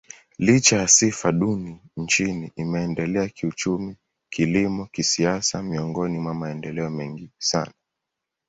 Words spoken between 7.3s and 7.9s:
sana.